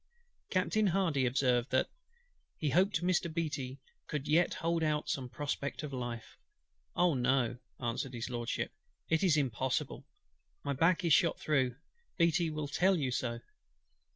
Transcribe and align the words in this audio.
Captain 0.49 0.87
HARDY 0.87 1.27
observed, 1.27 1.69
that 1.69 1.91
"he 2.57 2.71
hoped 2.71 3.03
Mr. 3.03 3.31
BEATTY 3.31 3.79
could 4.07 4.27
yet 4.27 4.55
hold 4.55 4.81
out 4.81 5.11
some 5.11 5.29
prospect 5.29 5.83
of 5.83 5.93
life." 5.93 6.39
"Oh! 6.95 7.13
no," 7.13 7.59
answered 7.79 8.15
HIS 8.15 8.27
LORDSHIP; 8.27 8.73
"it 9.09 9.21
is 9.21 9.37
impossible. 9.37 10.07
My 10.63 10.73
back 10.73 11.05
is 11.05 11.13
shot 11.13 11.39
through. 11.39 11.75
BEATTY 12.17 12.49
will 12.49 12.67
tell 12.67 12.97
you 12.97 13.11
so." 13.11 13.41